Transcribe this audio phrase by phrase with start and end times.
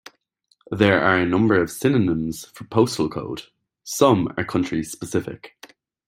[0.71, 3.43] There are a number of synonyms for "postal code";
[3.83, 5.55] some are country-specific.